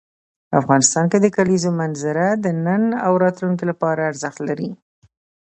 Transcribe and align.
افغانستان 0.59 1.05
کې 1.11 1.17
د 1.21 1.27
کلیزو 1.35 1.69
منظره 1.81 2.27
د 2.43 2.45
نن 2.65 2.83
او 3.05 3.11
راتلونکي 3.23 3.65
لپاره 3.71 4.07
ارزښت 4.11 4.39
لري. 4.49 4.69